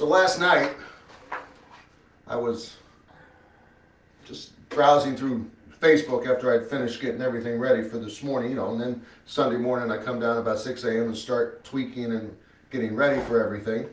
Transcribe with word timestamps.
So 0.00 0.06
last 0.06 0.40
night, 0.40 0.70
I 2.26 2.34
was 2.34 2.78
just 4.24 4.52
browsing 4.70 5.14
through 5.14 5.50
Facebook 5.78 6.26
after 6.26 6.54
I'd 6.54 6.70
finished 6.70 7.02
getting 7.02 7.20
everything 7.20 7.58
ready 7.58 7.82
for 7.82 7.98
this 7.98 8.22
morning, 8.22 8.48
you 8.48 8.56
know, 8.56 8.70
and 8.70 8.80
then 8.80 9.02
Sunday 9.26 9.58
morning 9.58 9.92
I 9.92 10.02
come 10.02 10.18
down 10.18 10.38
about 10.38 10.58
6 10.58 10.84
a.m. 10.84 11.08
and 11.08 11.14
start 11.14 11.64
tweaking 11.64 12.12
and 12.12 12.34
getting 12.70 12.96
ready 12.96 13.20
for 13.24 13.44
everything. 13.44 13.90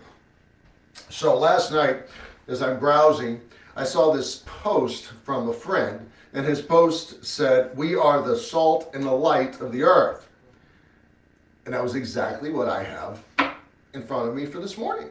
So 1.09 1.37
last 1.37 1.73
night, 1.73 2.03
as 2.47 2.61
I'm 2.61 2.79
browsing, 2.79 3.41
I 3.75 3.83
saw 3.83 4.13
this 4.13 4.43
post 4.45 5.07
from 5.25 5.49
a 5.49 5.53
friend, 5.53 6.09
and 6.31 6.45
his 6.45 6.61
post 6.61 7.25
said, 7.25 7.75
We 7.75 7.95
are 7.95 8.21
the 8.21 8.37
salt 8.37 8.91
and 8.93 9.03
the 9.03 9.11
light 9.11 9.59
of 9.59 9.73
the 9.73 9.83
earth. 9.83 10.29
And 11.65 11.73
that 11.73 11.83
was 11.83 11.95
exactly 11.95 12.49
what 12.49 12.69
I 12.69 12.81
have 12.81 13.25
in 13.93 14.03
front 14.03 14.29
of 14.29 14.35
me 14.35 14.45
for 14.45 14.61
this 14.61 14.77
morning. 14.77 15.09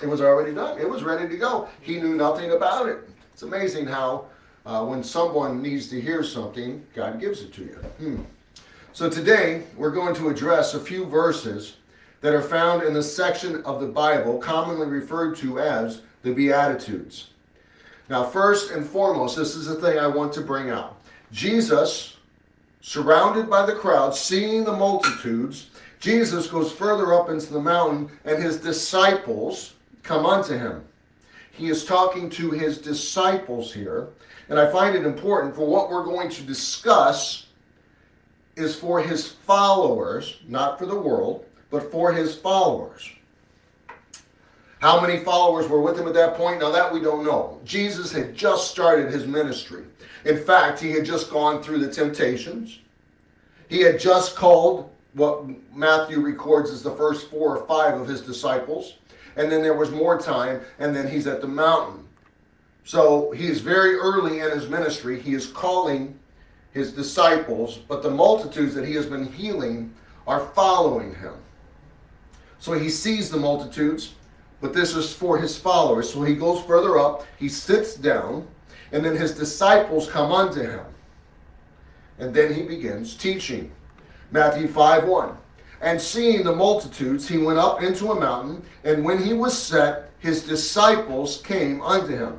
It 0.00 0.06
was 0.06 0.20
already 0.20 0.54
done, 0.54 0.78
it 0.78 0.88
was 0.88 1.02
ready 1.02 1.28
to 1.28 1.36
go. 1.36 1.68
He 1.80 2.00
knew 2.00 2.14
nothing 2.14 2.52
about 2.52 2.88
it. 2.88 3.08
It's 3.32 3.42
amazing 3.42 3.86
how, 3.86 4.26
uh, 4.64 4.84
when 4.84 5.02
someone 5.02 5.60
needs 5.60 5.88
to 5.90 6.00
hear 6.00 6.22
something, 6.22 6.84
God 6.94 7.20
gives 7.20 7.42
it 7.42 7.52
to 7.54 7.62
you. 7.62 7.74
Hmm. 7.98 8.22
So 8.92 9.08
today, 9.08 9.64
we're 9.76 9.90
going 9.90 10.14
to 10.16 10.28
address 10.28 10.74
a 10.74 10.80
few 10.80 11.06
verses 11.06 11.76
that 12.20 12.34
are 12.34 12.42
found 12.42 12.82
in 12.82 12.94
the 12.94 13.02
section 13.02 13.62
of 13.64 13.80
the 13.80 13.86
Bible 13.86 14.38
commonly 14.38 14.86
referred 14.86 15.36
to 15.38 15.58
as 15.58 16.02
the 16.22 16.32
Beatitudes. 16.32 17.30
Now, 18.08 18.24
first 18.24 18.70
and 18.70 18.86
foremost, 18.86 19.36
this 19.36 19.54
is 19.54 19.66
the 19.66 19.76
thing 19.76 19.98
I 19.98 20.06
want 20.06 20.32
to 20.34 20.40
bring 20.40 20.70
out. 20.70 21.00
Jesus, 21.32 22.16
surrounded 22.80 23.48
by 23.48 23.64
the 23.64 23.74
crowd, 23.74 24.14
seeing 24.14 24.64
the 24.64 24.72
multitudes, 24.72 25.70
Jesus 25.98 26.46
goes 26.48 26.72
further 26.72 27.14
up 27.14 27.30
into 27.30 27.52
the 27.52 27.60
mountain, 27.60 28.10
and 28.24 28.42
his 28.42 28.58
disciples 28.58 29.74
come 30.02 30.26
unto 30.26 30.56
him. 30.56 30.84
He 31.52 31.68
is 31.68 31.84
talking 31.84 32.30
to 32.30 32.50
his 32.50 32.78
disciples 32.78 33.72
here, 33.72 34.08
and 34.48 34.58
I 34.58 34.70
find 34.70 34.96
it 34.96 35.04
important 35.04 35.54
for 35.54 35.66
what 35.66 35.90
we're 35.90 36.04
going 36.04 36.30
to 36.30 36.42
discuss 36.42 37.46
is 38.56 38.74
for 38.74 39.02
his 39.02 39.28
followers, 39.28 40.38
not 40.46 40.78
for 40.78 40.86
the 40.86 40.98
world, 40.98 41.44
but 41.70 41.90
for 41.90 42.12
his 42.12 42.34
followers. 42.34 43.10
How 44.80 45.00
many 45.00 45.22
followers 45.22 45.68
were 45.68 45.80
with 45.80 45.98
him 45.98 46.08
at 46.08 46.14
that 46.14 46.34
point? 46.34 46.60
Now, 46.60 46.70
that 46.72 46.92
we 46.92 47.00
don't 47.00 47.24
know. 47.24 47.60
Jesus 47.64 48.10
had 48.10 48.34
just 48.34 48.70
started 48.70 49.12
his 49.12 49.26
ministry. 49.26 49.84
In 50.24 50.44
fact, 50.44 50.80
he 50.80 50.90
had 50.90 51.04
just 51.04 51.30
gone 51.30 51.62
through 51.62 51.78
the 51.78 51.92
temptations. 51.92 52.80
He 53.68 53.80
had 53.80 54.00
just 54.00 54.34
called 54.34 54.90
what 55.14 55.44
Matthew 55.74 56.20
records 56.20 56.70
as 56.70 56.82
the 56.82 56.96
first 56.96 57.30
four 57.30 57.56
or 57.56 57.66
five 57.66 58.00
of 58.00 58.08
his 58.08 58.22
disciples. 58.22 58.94
And 59.36 59.50
then 59.50 59.62
there 59.62 59.74
was 59.74 59.90
more 59.90 60.18
time, 60.18 60.60
and 60.78 60.94
then 60.94 61.08
he's 61.08 61.26
at 61.26 61.40
the 61.40 61.48
mountain. 61.48 62.06
So 62.84 63.30
he 63.32 63.46
is 63.46 63.60
very 63.60 63.94
early 63.94 64.40
in 64.40 64.50
his 64.50 64.68
ministry. 64.68 65.20
He 65.20 65.34
is 65.34 65.46
calling 65.46 66.18
his 66.72 66.92
disciples, 66.92 67.76
but 67.76 68.02
the 68.02 68.10
multitudes 68.10 68.74
that 68.74 68.86
he 68.86 68.94
has 68.94 69.06
been 69.06 69.30
healing 69.32 69.94
are 70.26 70.48
following 70.54 71.14
him. 71.14 71.34
So 72.58 72.72
he 72.72 72.88
sees 72.88 73.30
the 73.30 73.36
multitudes 73.36 74.14
but 74.62 74.72
this 74.72 74.94
is 74.94 75.12
for 75.12 75.36
his 75.36 75.58
followers. 75.58 76.10
So 76.10 76.22
he 76.22 76.36
goes 76.36 76.64
further 76.64 76.96
up, 76.96 77.26
he 77.36 77.48
sits 77.48 77.96
down, 77.96 78.46
and 78.92 79.04
then 79.04 79.16
his 79.16 79.34
disciples 79.34 80.08
come 80.08 80.30
unto 80.30 80.60
him. 80.62 80.86
And 82.18 82.32
then 82.32 82.54
he 82.54 82.62
begins 82.62 83.16
teaching. 83.16 83.72
Matthew 84.30 84.68
5 84.68 85.08
1. 85.08 85.36
And 85.82 86.00
seeing 86.00 86.44
the 86.44 86.54
multitudes, 86.54 87.26
he 87.26 87.38
went 87.38 87.58
up 87.58 87.82
into 87.82 88.12
a 88.12 88.18
mountain, 88.18 88.62
and 88.84 89.04
when 89.04 89.20
he 89.20 89.34
was 89.34 89.58
set, 89.58 90.10
his 90.20 90.46
disciples 90.46 91.42
came 91.42 91.82
unto 91.82 92.16
him. 92.16 92.38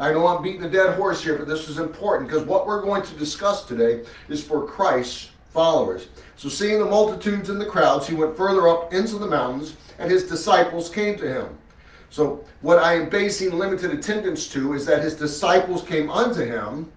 I 0.00 0.12
know 0.12 0.26
I'm 0.26 0.42
beating 0.42 0.64
a 0.64 0.68
dead 0.68 0.96
horse 0.96 1.22
here, 1.22 1.38
but 1.38 1.46
this 1.46 1.68
is 1.68 1.78
important 1.78 2.28
because 2.28 2.44
what 2.44 2.66
we're 2.66 2.82
going 2.82 3.02
to 3.02 3.14
discuss 3.14 3.64
today 3.64 4.04
is 4.28 4.42
for 4.42 4.66
Christ's 4.66 5.30
followers. 5.52 6.08
So, 6.36 6.48
seeing 6.48 6.80
the 6.80 6.84
multitudes 6.84 7.48
and 7.48 7.60
the 7.60 7.66
crowds, 7.66 8.06
he 8.06 8.14
went 8.14 8.36
further 8.36 8.68
up 8.68 8.92
into 8.92 9.16
the 9.16 9.26
mountains 9.26 9.76
and 9.98 10.10
his 10.10 10.28
disciples 10.28 10.90
came 10.90 11.16
to 11.18 11.26
him. 11.26 11.58
So, 12.10 12.44
what 12.60 12.78
I 12.78 12.94
am 12.94 13.08
basing 13.08 13.52
limited 13.52 13.92
attendance 13.92 14.48
to 14.48 14.74
is 14.74 14.84
that 14.86 15.02
his 15.02 15.14
disciples 15.14 15.82
came 15.82 16.10
unto 16.10 16.44
him 16.44 16.92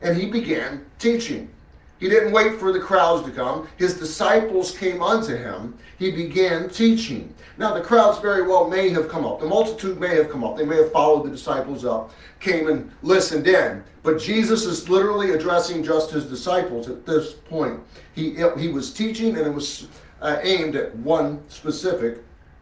and 0.00 0.16
he 0.16 0.26
began 0.26 0.84
teaching. 0.98 1.50
He 1.98 2.08
didn't 2.08 2.32
wait 2.32 2.60
for 2.60 2.72
the 2.72 2.78
crowds 2.78 3.26
to 3.26 3.32
come. 3.32 3.66
His 3.76 3.98
disciples 3.98 4.76
came 4.76 5.02
unto 5.02 5.36
him. 5.36 5.76
He 5.98 6.12
began 6.12 6.68
teaching. 6.68 7.34
Now, 7.56 7.74
the 7.74 7.80
crowds 7.80 8.20
very 8.20 8.42
well 8.42 8.68
may 8.68 8.90
have 8.90 9.08
come 9.08 9.26
up. 9.26 9.40
The 9.40 9.46
multitude 9.46 9.98
may 9.98 10.14
have 10.14 10.30
come 10.30 10.44
up. 10.44 10.56
They 10.56 10.64
may 10.64 10.76
have 10.76 10.92
followed 10.92 11.26
the 11.26 11.30
disciples 11.30 11.84
up, 11.84 12.12
came 12.38 12.68
and 12.68 12.92
listened 13.02 13.48
in. 13.48 13.82
But 14.04 14.20
Jesus 14.20 14.64
is 14.64 14.88
literally 14.88 15.32
addressing 15.32 15.82
just 15.82 16.12
his 16.12 16.26
disciples 16.26 16.88
at 16.88 17.04
this 17.04 17.32
point. 17.32 17.80
He, 18.14 18.36
he 18.56 18.68
was 18.68 18.92
teaching, 18.92 19.36
and 19.36 19.46
it 19.46 19.52
was 19.52 19.88
uh, 20.20 20.38
aimed 20.42 20.76
at 20.76 20.94
one 20.96 21.42
specific 21.48 22.18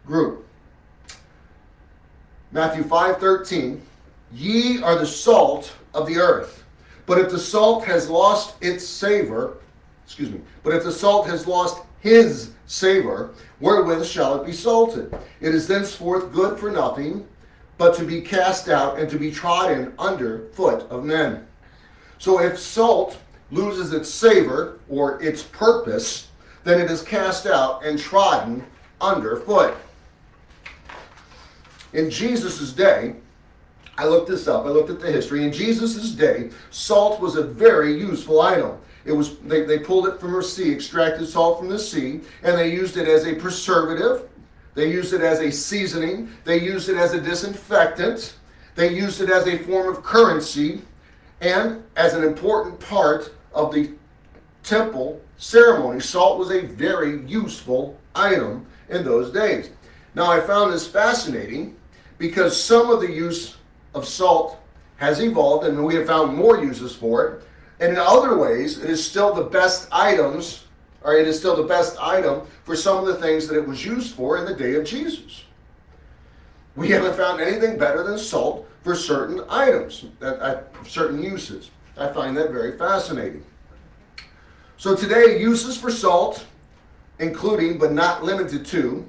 group. 0.07 0.47
Matthew 2.53 2.85
5:13, 2.85 3.81
ye 4.33 4.83
are 4.83 4.99
the 4.99 5.07
salt 5.07 5.75
of 5.93 6.07
the 6.07 6.17
earth. 6.17 6.65
But 7.07 7.19
if 7.19 7.31
the 7.31 7.39
salt 7.39 7.85
has 7.85 8.11
lost 8.11 8.57
its 8.61 8.87
savor, 8.87 9.59
excuse 10.05 10.31
me, 10.31 10.41
but 10.63 10.75
if 10.75 10.83
the 10.85 10.93
salt 10.93 11.27
has 11.29 11.47
lost 11.47 11.83
his 12.01 12.51
savor, 12.67 13.31
wherewith 13.61 14.05
shall 14.05 14.41
it 14.41 14.47
be 14.47 14.53
salted? 14.53 15.17
It 15.41 15.55
is 15.55 15.67
thenceforth 15.67 16.33
good 16.33 16.59
for 16.59 16.71
nothing, 16.71 17.27
but 17.79 17.95
to 17.97 18.05
be 18.05 18.21
cast 18.21 18.69
out 18.69 18.99
and 18.99 19.09
to 19.11 19.19
be 19.19 19.31
trodden 19.31 19.93
under 19.99 20.49
foot 20.53 20.89
of 20.91 21.05
men. 21.05 21.47
So 22.19 22.41
if 22.41 22.59
salt 22.59 23.19
loses 23.51 23.93
its 23.93 24.09
savor 24.09 24.81
or 24.89 25.23
its 25.23 25.43
purpose, 25.43 26.29
then 26.65 26.81
it 26.81 26.91
is 26.91 27.03
cast 27.03 27.47
out 27.47 27.85
and 27.85 27.99
trodden 27.99 28.65
underfoot. 29.01 29.77
In 31.93 32.11
Jesus' 32.11 32.73
day, 32.73 33.17
I 33.99 34.07
looked 34.07 34.29
this 34.29 34.47
up, 34.47 34.67
I 34.67 34.69
looked 34.69 34.91
at 34.91 35.01
the 35.01 35.11
history. 35.11 35.45
In 35.45 35.53
Jesus' 35.53 36.11
day, 36.11 36.51
salt 36.71 37.21
was 37.21 37.37
a 37.37 37.43
very 37.43 37.99
useful 37.99 38.41
item. 38.41 38.79
It 39.05 39.13
was 39.13 39.39
they, 39.39 39.63
they 39.63 39.79
pulled 39.79 40.07
it 40.09 40.21
from 40.21 40.33
the 40.33 40.43
sea, 40.43 40.73
extracted 40.73 41.29
salt 41.29 41.59
from 41.59 41.69
the 41.69 41.79
sea, 41.79 42.21
and 42.43 42.59
they 42.59 42.73
used 42.73 42.97
it 42.97 43.09
as 43.09 43.27
a 43.27 43.35
preservative, 43.35 44.29
they 44.75 44.91
used 44.91 45.15
it 45.15 45.23
as 45.23 45.41
a 45.41 45.51
seasoning, 45.51 46.31
they 46.45 46.61
used 46.61 46.89
it 46.89 46.97
as 46.97 47.15
a 47.15 47.21
disinfectant, 47.21 48.37
they 48.75 48.95
used 48.95 49.21
it 49.21 49.31
as 49.31 49.47
a 49.47 49.59
form 49.59 49.89
of 49.89 50.03
currency, 50.03 50.83
and 51.41 51.83
as 51.97 52.15
an 52.15 52.25
important 52.25 52.79
part 52.81 53.33
of 53.55 53.73
the 53.73 53.93
temple 54.63 55.21
ceremony. 55.39 56.01
Salt 56.01 56.39
was 56.39 56.51
a 56.51 56.63
very 56.63 57.25
useful 57.27 57.99
item 58.15 58.67
in 58.89 59.05
those 59.05 59.33
days. 59.33 59.71
Now, 60.15 60.31
I 60.31 60.41
found 60.41 60.73
this 60.73 60.87
fascinating 60.87 61.77
because 62.19 62.61
some 62.61 62.91
of 62.91 63.01
the 63.01 63.11
use 63.11 63.57
of 63.97 64.07
salt 64.07 64.59
has 64.97 65.21
evolved 65.21 65.67
and 65.67 65.85
we 65.85 65.95
have 65.95 66.07
found 66.07 66.37
more 66.37 66.63
uses 66.63 66.95
for 66.95 67.27
it. 67.27 67.43
And 67.81 67.93
in 67.93 67.99
other 67.99 68.39
ways, 68.39 68.79
it 68.79 68.89
is 68.89 69.05
still 69.05 69.35
the 69.35 69.45
best 69.45 69.89
items, 69.91 70.65
or 71.03 71.17
it 71.17 71.27
is 71.27 71.39
still 71.39 71.57
the 71.57 71.63
best 71.63 71.97
item 72.01 72.47
for 72.65 72.77
some 72.77 72.99
of 72.99 73.07
the 73.07 73.17
things 73.17 73.47
that 73.49 73.59
it 73.59 73.67
was 73.67 73.85
used 73.85 74.15
for 74.15 74.39
in 74.39 74.45
the 74.45 74.55
day 74.55 74.75
of 74.75 74.85
Jesus. 74.85 75.45
We 76.75 76.89
haven't 76.91 77.17
found 77.17 77.41
anything 77.41 77.79
better 77.79 78.03
than 78.03 78.19
salt 78.19 78.69
for 78.83 78.95
certain 78.95 79.43
items, 79.49 80.05
certain 80.87 81.23
uses. 81.23 81.71
I 81.97 82.13
find 82.13 82.37
that 82.37 82.51
very 82.51 82.77
fascinating. 82.77 83.45
So 84.77 84.95
today, 84.95 85.41
uses 85.41 85.79
for 85.79 85.91
salt, 85.91 86.45
including 87.19 87.79
but 87.79 87.93
not 87.93 88.23
limited 88.23 88.67
to 88.67 89.09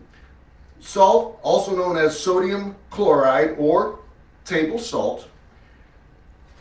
Salt, 0.80 1.40
also 1.42 1.76
known 1.76 1.98
as 1.98 2.18
sodium 2.18 2.76
chloride 2.90 3.56
or 3.58 4.00
table 4.48 4.80
salt, 4.80 5.28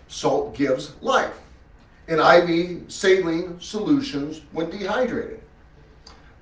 salt 0.08 0.54
gives 0.54 0.94
life. 1.00 1.38
In 2.08 2.20
IV 2.20 2.90
saline 2.90 3.60
solutions 3.60 4.42
when 4.52 4.70
dehydrated. 4.70 5.40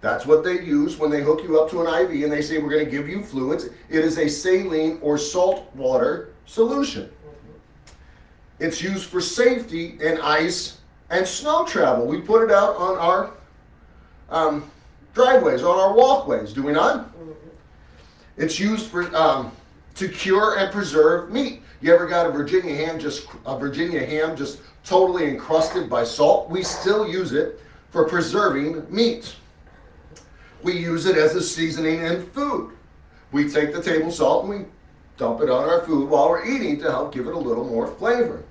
That's 0.01 0.27
what 0.27 0.45
they 0.45 0.61
use 0.61 0.99
when 0.99 1.11
they 1.11 1.23
hook 1.23 1.43
you 1.43 1.59
up 1.59 1.71
to 1.71 1.81
an 1.81 1.87
IV 1.87 2.25
and 2.25 2.31
they 2.31 2.43
say 2.43 2.59
we're 2.59 2.69
going 2.69 2.85
to 2.85 2.91
give 2.91 3.09
you 3.09 3.23
fluids. 3.23 3.65
It 3.65 4.05
is 4.05 4.19
a 4.19 4.29
saline 4.29 4.99
or 5.01 5.17
salt 5.17 5.75
water 5.75 6.35
solution. 6.45 7.11
It's 8.59 8.83
used 8.83 9.07
for 9.07 9.23
safety 9.23 9.97
in 10.01 10.21
ice 10.21 10.79
and 11.09 11.27
snow 11.27 11.65
travel. 11.65 12.07
We 12.07 12.21
put 12.21 12.45
it 12.45 12.51
out 12.51 12.77
on 12.77 12.99
our 12.99 13.31
um, 14.29 14.71
driveways, 15.15 15.63
on 15.63 15.79
our 15.79 15.95
walkways, 15.95 16.53
do 16.53 16.63
we 16.63 16.73
not? 16.73 17.11
It's 18.37 18.59
used 18.59 18.87
for 18.89 19.15
um, 19.17 19.53
to 19.95 20.09
cure 20.09 20.59
and 20.59 20.73
preserve 20.73 21.31
meat. 21.31 21.63
You 21.81 21.95
ever 21.95 22.07
got 22.07 22.27
a 22.27 22.31
Virginia 22.31 22.75
ham 22.75 22.99
just 22.99 23.29
a 23.47 23.59
Virginia 23.59 24.05
ham 24.05 24.37
just 24.37 24.61
totally 24.85 25.27
encrusted 25.29 25.89
by 25.89 26.05
salt? 26.05 26.51
We 26.51 26.63
still 26.63 27.09
use 27.09 27.33
it 27.33 27.61
for 27.91 28.09
preserving 28.09 28.87
meat. 28.93 29.37
We 30.63 30.79
use 30.79 31.07
it 31.07 31.17
as 31.17 31.35
a 31.35 31.43
seasoning 31.43 32.01
in 32.01 32.27
food. 32.27 32.73
We 33.33 33.51
take 33.51 33.75
the 33.75 33.83
table 33.83 34.11
salt 34.11 34.45
and 34.45 34.61
we 34.61 34.67
dump 35.17 35.41
it 35.43 35.51
on 35.51 35.69
our 35.69 35.83
food 35.83 36.09
while 36.09 36.29
we're 36.29 36.45
eating 36.45 36.79
to 36.81 36.91
help 36.91 37.13
give 37.13 37.27
it 37.27 37.35
a 37.35 37.39
little 37.39 37.65
more 37.65 37.87
flavor. 37.87 38.45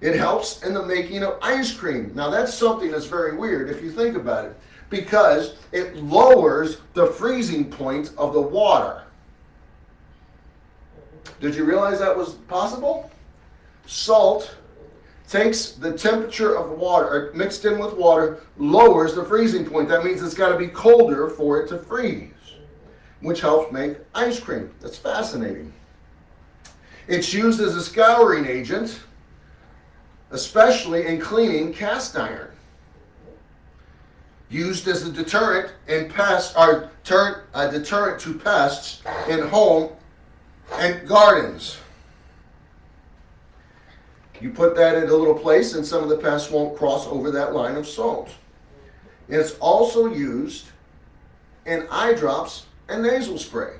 It 0.00 0.16
helps 0.16 0.64
in 0.64 0.74
the 0.74 0.84
making 0.84 1.22
of 1.22 1.38
ice 1.40 1.72
cream. 1.72 2.10
Now, 2.14 2.28
that's 2.28 2.52
something 2.52 2.90
that's 2.90 3.06
very 3.06 3.36
weird 3.36 3.70
if 3.70 3.80
you 3.82 3.92
think 3.92 4.16
about 4.16 4.46
it, 4.46 4.56
because 4.90 5.54
it 5.70 5.96
lowers 5.96 6.78
the 6.94 7.06
freezing 7.06 7.70
point 7.70 8.10
of 8.18 8.32
the 8.32 8.40
water. 8.40 9.04
Did 11.40 11.54
you 11.54 11.64
realize 11.64 11.98
that 11.98 12.16
was 12.16 12.34
possible? 12.34 13.10
Salt 13.86 14.54
takes 15.28 15.72
the 15.72 15.96
temperature 15.96 16.56
of 16.56 16.78
water, 16.78 17.32
uh, 17.32 17.36
mixed 17.36 17.64
in 17.64 17.78
with 17.78 17.94
water, 17.94 18.40
lowers 18.58 19.14
the 19.14 19.24
freezing 19.24 19.64
point. 19.64 19.88
That 19.88 20.04
means 20.04 20.22
it's 20.22 20.34
got 20.34 20.50
to 20.50 20.58
be 20.58 20.68
colder 20.68 21.28
for 21.28 21.60
it 21.60 21.68
to 21.68 21.78
freeze, 21.78 22.30
which 23.20 23.40
helps 23.40 23.72
make 23.72 23.96
ice 24.14 24.38
cream. 24.38 24.70
That's 24.80 24.98
fascinating. 24.98 25.72
It's 27.08 27.32
used 27.32 27.60
as 27.60 27.74
a 27.74 27.82
scouring 27.82 28.46
agent, 28.46 29.00
especially 30.30 31.06
in 31.06 31.20
cleaning 31.20 31.72
cast 31.72 32.16
iron. 32.16 32.50
Used 34.50 34.86
as 34.86 35.06
a 35.06 35.10
deterrent 35.10 35.72
in 35.88 36.10
pests, 36.10 36.54
or 36.56 36.90
deterrent, 37.02 37.38
a 37.54 37.70
deterrent 37.70 38.20
to 38.20 38.34
pests 38.34 39.02
in 39.28 39.48
home 39.48 39.90
and 40.78 41.06
gardens. 41.06 41.78
You 44.40 44.50
put 44.50 44.74
that 44.74 44.96
in 44.96 45.08
a 45.08 45.14
little 45.14 45.38
place, 45.38 45.74
and 45.74 45.86
some 45.86 46.02
of 46.02 46.08
the 46.08 46.18
pests 46.18 46.50
won't 46.50 46.76
cross 46.76 47.06
over 47.06 47.30
that 47.30 47.54
line 47.54 47.76
of 47.76 47.86
salt. 47.86 48.30
It's 49.28 49.56
also 49.58 50.06
used 50.06 50.66
in 51.64 51.86
eye 51.90 52.14
drops 52.14 52.66
and 52.88 53.02
nasal 53.02 53.38
spray. 53.38 53.74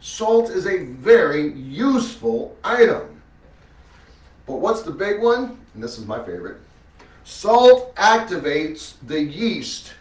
Salt 0.00 0.48
is 0.48 0.66
a 0.66 0.84
very 0.84 1.52
useful 1.52 2.56
item. 2.64 3.20
But 4.46 4.56
what's 4.56 4.82
the 4.82 4.90
big 4.90 5.20
one? 5.20 5.58
And 5.74 5.82
this 5.82 5.98
is 5.98 6.06
my 6.06 6.18
favorite. 6.24 6.56
Salt 7.24 7.94
activates 7.96 8.94
the 9.06 9.20
yeast 9.20 9.92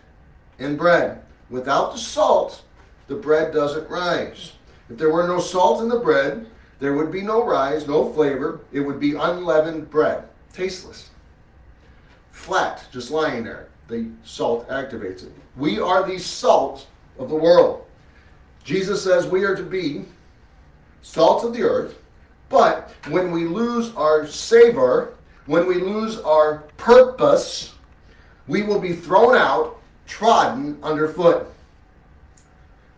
in 0.58 0.78
bread. 0.78 1.22
Without 1.50 1.92
the 1.92 2.00
salt, 2.00 2.64
the 3.08 3.16
bread 3.16 3.54
doesn't 3.54 3.90
rise. 3.90 4.54
If 4.89 4.97
there 4.97 5.12
were 5.12 5.27
no 5.27 5.39
salt 5.39 5.81
in 5.81 5.89
the 5.89 6.00
bread, 6.00 6.47
there 6.80 6.94
would 6.94 7.12
be 7.12 7.21
no 7.21 7.45
rise, 7.45 7.88
no 7.88 8.12
flavor. 8.13 8.62
It 8.71 8.80
would 8.80 9.00
be 9.00 9.15
unleavened 9.15 9.89
bread, 9.89 10.24
tasteless, 10.53 11.09
flat, 12.31 12.86
just 12.91 13.12
lying 13.12 13.44
there. 13.44 13.68
The 13.88 14.09
salt 14.24 14.68
activates 14.69 15.24
it. 15.24 15.33
We 15.57 15.80
are 15.80 16.07
the 16.07 16.19
salt 16.19 16.88
of 17.18 17.30
the 17.30 17.36
world. 17.36 17.86
Jesus 18.63 19.03
says 19.03 19.27
we 19.27 19.44
are 19.44 19.56
to 19.56 19.63
be 19.63 20.06
salt 21.01 21.44
of 21.44 21.53
the 21.53 21.63
earth, 21.63 22.00
but 22.50 22.94
when 23.09 23.31
we 23.31 23.45
lose 23.45 23.94
our 23.95 24.27
savor, 24.27 25.15
when 25.45 25.65
we 25.65 25.75
lose 25.75 26.19
our 26.19 26.59
purpose, 26.77 27.74
we 28.47 28.63
will 28.63 28.80
be 28.80 28.94
thrown 28.94 29.35
out, 29.35 29.80
trodden 30.06 30.77
underfoot. 30.83 31.51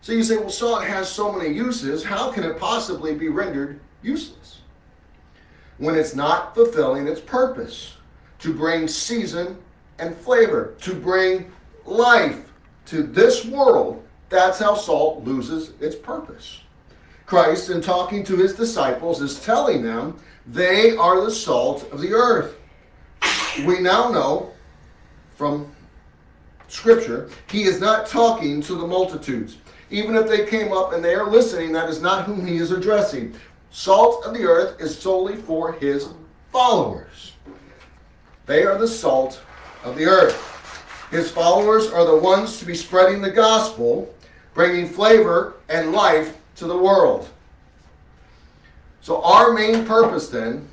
So 0.02 0.10
you 0.10 0.24
say, 0.24 0.36
well, 0.36 0.50
salt 0.50 0.84
has 0.84 1.08
so 1.08 1.30
many 1.30 1.54
uses. 1.54 2.02
How 2.02 2.32
can 2.32 2.42
it 2.42 2.58
possibly 2.58 3.14
be 3.14 3.28
rendered 3.28 3.78
useless? 4.02 4.58
When 5.78 5.94
it's 5.94 6.16
not 6.16 6.56
fulfilling 6.56 7.06
its 7.06 7.20
purpose 7.20 7.94
to 8.40 8.52
bring 8.52 8.88
season 8.88 9.56
and 10.00 10.16
flavor, 10.16 10.74
to 10.80 10.92
bring 10.92 11.52
life 11.84 12.52
to 12.86 13.04
this 13.04 13.44
world, 13.44 14.04
that's 14.28 14.58
how 14.58 14.74
salt 14.74 15.22
loses 15.22 15.72
its 15.80 15.94
purpose. 15.94 16.62
Christ, 17.24 17.70
in 17.70 17.80
talking 17.80 18.24
to 18.24 18.36
his 18.36 18.54
disciples, 18.54 19.22
is 19.22 19.40
telling 19.40 19.82
them 19.82 20.20
they 20.46 20.96
are 20.96 21.20
the 21.24 21.30
salt 21.30 21.88
of 21.92 22.00
the 22.00 22.12
earth. 22.12 22.56
We 23.64 23.78
now 23.78 24.08
know 24.08 24.50
from 25.36 25.72
Scripture, 26.66 27.30
he 27.48 27.62
is 27.62 27.78
not 27.80 28.06
talking 28.08 28.60
to 28.62 28.74
the 28.74 28.86
multitudes 28.86 29.58
even 29.92 30.16
if 30.16 30.26
they 30.26 30.46
came 30.46 30.72
up 30.72 30.92
and 30.92 31.04
they 31.04 31.14
are 31.14 31.30
listening, 31.30 31.70
that 31.72 31.88
is 31.88 32.00
not 32.00 32.24
whom 32.24 32.46
he 32.46 32.56
is 32.56 32.70
addressing. 32.70 33.34
Salt 33.70 34.24
of 34.24 34.34
the 34.34 34.44
earth 34.44 34.80
is 34.80 34.98
solely 34.98 35.36
for 35.36 35.72
his 35.72 36.08
followers. 36.50 37.32
They 38.46 38.64
are 38.64 38.78
the 38.78 38.88
salt 38.88 39.40
of 39.84 39.96
the 39.96 40.06
earth. 40.06 40.48
His 41.10 41.30
followers 41.30 41.90
are 41.90 42.06
the 42.06 42.16
ones 42.16 42.58
to 42.58 42.64
be 42.64 42.74
spreading 42.74 43.20
the 43.20 43.30
gospel, 43.30 44.12
bringing 44.54 44.88
flavor 44.88 45.54
and 45.68 45.92
life 45.92 46.38
to 46.56 46.66
the 46.66 46.76
world. 46.76 47.28
So, 49.02 49.22
our 49.22 49.52
main 49.52 49.84
purpose 49.84 50.28
then 50.28 50.68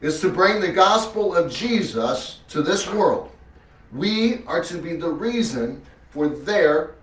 is 0.00 0.20
to 0.20 0.30
bring 0.30 0.60
the 0.60 0.72
gospel 0.72 1.34
of 1.36 1.52
Jesus 1.52 2.40
to 2.48 2.62
this 2.62 2.90
world. 2.90 3.30
We 3.92 4.42
are 4.46 4.64
to 4.64 4.78
be 4.78 4.96
the 4.96 5.10
reason 5.10 5.82
for 6.10 6.28
their 6.28 6.94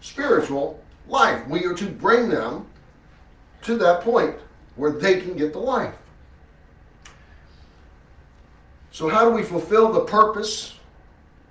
spiritual 0.00 0.82
life. 1.08 1.46
We 1.48 1.64
are 1.64 1.74
to 1.74 1.86
bring 1.86 2.28
them 2.28 2.66
to 3.62 3.76
that 3.78 4.02
point 4.02 4.36
where 4.76 4.92
they 4.92 5.20
can 5.20 5.36
get 5.36 5.52
the 5.52 5.58
life. 5.58 5.94
So, 8.92 9.08
how 9.08 9.28
do 9.28 9.34
we 9.34 9.42
fulfill 9.42 9.92
the 9.92 10.04
purpose 10.04 10.74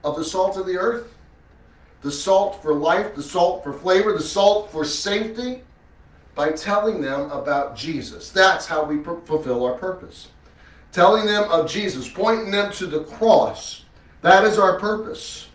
of 0.03 0.15
the 0.15 0.23
salt 0.23 0.57
of 0.57 0.65
the 0.65 0.77
earth? 0.77 1.13
The 2.01 2.11
salt 2.11 2.61
for 2.61 2.73
life, 2.73 3.15
the 3.15 3.23
salt 3.23 3.63
for 3.63 3.73
flavor, 3.73 4.13
the 4.13 4.23
salt 4.23 4.71
for 4.71 4.85
safety? 4.85 5.63
By 6.35 6.51
telling 6.51 7.01
them 7.01 7.29
about 7.31 7.75
Jesus. 7.75 8.31
That's 8.31 8.65
how 8.65 8.83
we 8.83 9.03
fulfill 9.03 9.65
our 9.65 9.73
purpose. 9.73 10.29
Telling 10.91 11.25
them 11.25 11.49
of 11.51 11.69
Jesus, 11.69 12.09
pointing 12.09 12.51
them 12.51 12.71
to 12.73 12.87
the 12.87 13.03
cross. 13.03 13.83
That 14.21 14.45
is 14.45 14.57
our 14.57 14.79
purpose. 14.79 15.49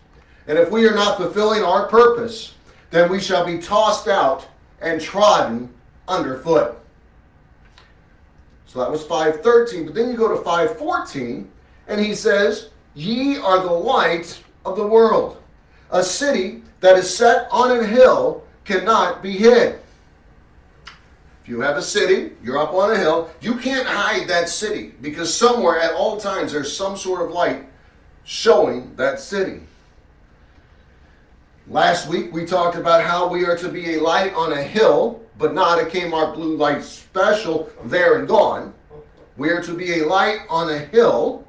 And 0.47 0.57
if 0.59 0.69
we 0.69 0.87
are 0.87 0.93
not 0.93 1.17
fulfilling 1.17 1.63
our 1.63 1.87
purpose, 1.87 2.53
then 2.91 3.09
we 3.09 3.19
shall 3.19 3.45
be 3.45 3.57
tossed 3.57 4.07
out 4.07 4.47
and 4.81 5.01
trodden 5.01 5.69
underfoot. 6.07 6.77
So 8.67 8.79
that 8.79 8.91
was 8.91 9.03
513. 9.03 9.85
But 9.85 9.95
then 9.95 10.09
you 10.09 10.17
go 10.17 10.35
to 10.35 10.43
514, 10.43 11.49
and 11.87 12.01
he 12.01 12.13
says, 12.13 12.69
Ye 12.93 13.37
are 13.37 13.61
the 13.61 13.71
light 13.71 14.41
of 14.65 14.75
the 14.75 14.85
world. 14.85 15.41
A 15.91 16.03
city 16.03 16.63
that 16.79 16.97
is 16.97 17.15
set 17.15 17.47
on 17.51 17.77
a 17.77 17.85
hill 17.85 18.43
cannot 18.63 19.21
be 19.21 19.31
hid. 19.31 19.79
If 21.41 21.49
you 21.49 21.61
have 21.61 21.77
a 21.77 21.81
city, 21.81 22.31
you're 22.43 22.57
up 22.57 22.73
on 22.73 22.91
a 22.91 22.97
hill, 22.97 23.29
you 23.39 23.55
can't 23.55 23.87
hide 23.87 24.27
that 24.27 24.49
city 24.49 24.95
because 25.01 25.31
somewhere 25.31 25.79
at 25.79 25.93
all 25.93 26.19
times 26.19 26.51
there's 26.51 26.75
some 26.75 26.97
sort 26.97 27.21
of 27.21 27.29
light 27.29 27.65
showing 28.23 28.95
that 28.95 29.19
city. 29.19 29.61
Last 31.67 32.07
week 32.07 32.31
we 32.31 32.45
talked 32.45 32.75
about 32.75 33.03
how 33.03 33.27
we 33.27 33.43
are 33.43 33.57
to 33.57 33.69
be 33.69 33.95
a 33.95 34.01
light 34.01 34.35
on 34.35 34.53
a 34.53 34.61
hill, 34.61 35.23
but 35.39 35.55
not 35.55 35.81
a 35.81 35.85
Kmart 35.85 36.35
Blue 36.35 36.55
Light 36.55 36.83
Special 36.83 37.71
there 37.85 38.19
and 38.19 38.27
gone. 38.27 38.71
We 39.35 39.49
are 39.49 39.63
to 39.63 39.73
be 39.73 39.99
a 39.99 40.07
light 40.07 40.41
on 40.47 40.69
a 40.69 40.77
hill, 40.77 41.43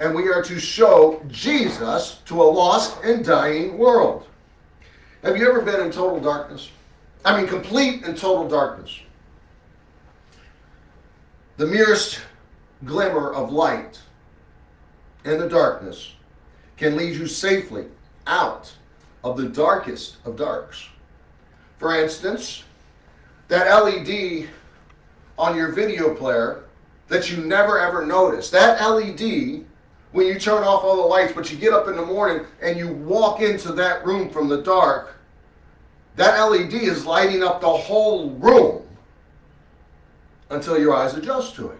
and 0.00 0.14
we 0.14 0.26
are 0.28 0.42
to 0.44 0.58
show 0.58 1.22
Jesus 1.28 2.20
to 2.24 2.42
a 2.42 2.44
lost 2.44 2.96
and 3.04 3.22
dying 3.22 3.76
world. 3.76 4.26
Have 5.22 5.36
you 5.36 5.46
ever 5.46 5.60
been 5.60 5.82
in 5.82 5.92
total 5.92 6.18
darkness? 6.18 6.70
I 7.26 7.36
mean, 7.36 7.46
complete 7.46 8.04
and 8.04 8.16
total 8.16 8.48
darkness. 8.48 9.00
The 11.58 11.66
merest 11.66 12.22
glimmer 12.86 13.34
of 13.34 13.52
light 13.52 14.00
in 15.26 15.38
the 15.38 15.48
darkness 15.48 16.14
can 16.78 16.96
lead 16.96 17.14
you 17.14 17.26
safely 17.26 17.84
out 18.26 18.72
of 19.24 19.36
the 19.36 19.48
darkest 19.48 20.16
of 20.24 20.36
darks. 20.36 20.88
For 21.78 22.00
instance, 22.00 22.64
that 23.48 23.68
LED 23.68 24.48
on 25.38 25.56
your 25.56 25.72
video 25.72 26.14
player 26.14 26.64
that 27.08 27.30
you 27.30 27.38
never 27.38 27.78
ever 27.78 28.06
notice, 28.06 28.50
that 28.50 28.80
LED, 28.80 29.64
when 30.12 30.26
you 30.26 30.38
turn 30.38 30.62
off 30.62 30.84
all 30.84 30.96
the 30.96 31.02
lights, 31.02 31.32
but 31.32 31.50
you 31.50 31.58
get 31.58 31.72
up 31.72 31.88
in 31.88 31.96
the 31.96 32.04
morning 32.04 32.46
and 32.60 32.78
you 32.78 32.88
walk 32.88 33.40
into 33.40 33.72
that 33.72 34.04
room 34.06 34.30
from 34.30 34.48
the 34.48 34.62
dark, 34.62 35.16
that 36.16 36.38
LED 36.38 36.74
is 36.74 37.06
lighting 37.06 37.42
up 37.42 37.60
the 37.60 37.68
whole 37.68 38.30
room 38.30 38.82
until 40.50 40.78
your 40.78 40.94
eyes 40.94 41.14
adjust 41.14 41.54
to 41.56 41.70
it. 41.70 41.78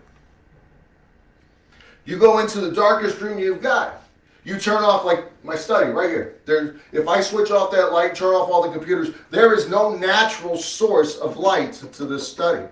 You 2.04 2.18
go 2.18 2.38
into 2.40 2.60
the 2.60 2.72
darkest 2.72 3.20
room 3.20 3.38
you've 3.38 3.62
got. 3.62 4.01
You 4.44 4.58
turn 4.58 4.82
off 4.82 5.04
like 5.04 5.30
my 5.44 5.54
study 5.54 5.90
right 5.90 6.10
here. 6.10 6.34
There, 6.46 6.76
if 6.90 7.06
I 7.06 7.20
switch 7.20 7.50
off 7.50 7.70
that 7.72 7.92
light, 7.92 8.14
turn 8.14 8.34
off 8.34 8.50
all 8.50 8.62
the 8.62 8.76
computers, 8.76 9.14
there 9.30 9.54
is 9.54 9.68
no 9.68 9.96
natural 9.96 10.56
source 10.56 11.16
of 11.16 11.36
light 11.36 11.74
to 11.74 12.04
this 12.04 12.26
study. 12.26 12.66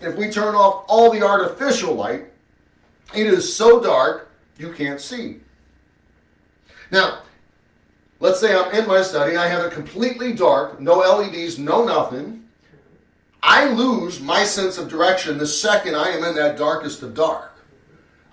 If 0.00 0.14
we 0.16 0.30
turn 0.30 0.54
off 0.54 0.84
all 0.88 1.10
the 1.10 1.22
artificial 1.22 1.94
light, 1.94 2.26
it 3.14 3.26
is 3.26 3.56
so 3.56 3.80
dark 3.80 4.30
you 4.58 4.72
can't 4.72 5.00
see. 5.00 5.40
Now, 6.92 7.22
let's 8.20 8.38
say 8.38 8.54
I'm 8.54 8.72
in 8.72 8.86
my 8.86 9.02
study, 9.02 9.36
I 9.36 9.48
have 9.48 9.64
it 9.64 9.72
completely 9.72 10.32
dark, 10.32 10.80
no 10.80 10.98
LEDs, 10.98 11.58
no 11.58 11.84
nothing. 11.84 12.44
I 13.42 13.68
lose 13.70 14.20
my 14.20 14.44
sense 14.44 14.78
of 14.78 14.88
direction 14.88 15.38
the 15.38 15.46
second 15.46 15.96
I 15.96 16.10
am 16.10 16.24
in 16.24 16.34
that 16.36 16.56
darkest 16.56 17.02
of 17.02 17.14
dark. 17.14 17.55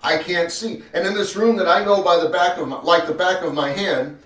I 0.04 0.18
can't 0.18 0.52
see. 0.52 0.82
And 0.92 1.06
in 1.06 1.14
this 1.14 1.34
room 1.34 1.56
that 1.56 1.66
I 1.66 1.82
know 1.82 2.02
by 2.02 2.18
the 2.22 2.28
back 2.28 2.58
of 2.58 2.68
my, 2.68 2.80
like 2.82 3.06
the 3.06 3.14
back 3.14 3.42
of 3.42 3.54
my 3.54 3.70
hand, 3.70 4.18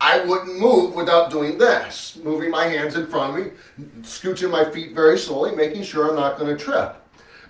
I 0.00 0.24
wouldn't 0.24 0.58
move 0.58 0.94
without 0.94 1.30
doing 1.30 1.56
this, 1.56 2.18
moving 2.24 2.50
my 2.50 2.66
hands 2.66 2.96
in 2.96 3.06
front 3.06 3.38
of 3.38 3.44
me, 3.44 3.52
scooching 4.00 4.50
my 4.50 4.68
feet 4.70 4.92
very 4.92 5.16
slowly, 5.16 5.54
making 5.54 5.84
sure 5.84 6.08
I'm 6.08 6.16
not 6.16 6.36
going 6.36 6.54
to 6.54 6.62
trip. 6.62 6.96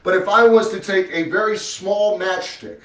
But 0.02 0.14
if 0.14 0.28
I 0.28 0.46
was 0.46 0.70
to 0.70 0.80
take 0.80 1.10
a 1.10 1.30
very 1.30 1.56
small 1.56 2.18
matchstick, 2.18 2.80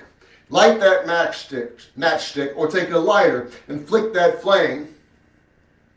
light 0.49 0.79
that 0.79 1.05
matchstick, 1.05 1.81
matchstick, 1.97 2.55
or 2.55 2.67
take 2.67 2.91
a 2.91 2.97
lighter 2.97 3.49
and 3.67 3.85
flick 3.85 4.13
that 4.13 4.41
flame, 4.41 4.95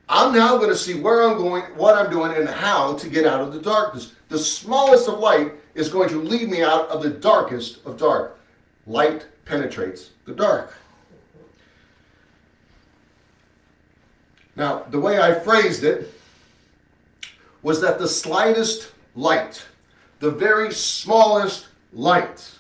I'm 0.09 0.35
now 0.35 0.57
going 0.57 0.71
to 0.71 0.77
see 0.77 0.99
where 0.99 1.23
I'm 1.23 1.37
going, 1.37 1.63
what 1.77 1.95
I'm 1.95 2.11
doing, 2.11 2.33
and 2.33 2.49
how 2.49 2.95
to 2.95 3.09
get 3.09 3.27
out 3.27 3.43
of 3.43 3.53
the 3.53 3.61
darkness. 3.61 4.15
The 4.29 4.39
smallest 4.39 5.09
of 5.09 5.19
light 5.21 5.53
is 5.75 5.89
going 5.89 6.09
to 6.09 6.21
lead 6.21 6.49
me 6.49 6.63
out 6.63 6.89
of 6.89 7.03
the 7.03 7.11
darkest 7.11 7.85
of 7.85 7.99
dark. 7.99 8.38
Light 8.89 9.27
penetrates 9.45 10.11
the 10.25 10.33
dark. 10.33 10.73
Now, 14.57 14.85
the 14.91 14.99
way 14.99 15.21
I 15.21 15.39
phrased 15.39 15.85
it 15.85 16.13
was 17.63 17.81
that 17.83 17.99
the 17.99 18.09
slightest 18.09 18.93
light, 19.15 19.65
the 20.21 20.31
very 20.31 20.73
smallest 20.73 21.69
light, 21.93 22.51